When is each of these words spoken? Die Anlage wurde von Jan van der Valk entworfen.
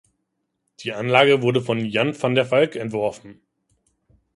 Die 0.79 0.93
Anlage 0.93 1.43
wurde 1.43 1.61
von 1.61 1.85
Jan 1.85 2.19
van 2.19 2.33
der 2.33 2.49
Valk 2.49 2.75
entworfen. 2.75 3.39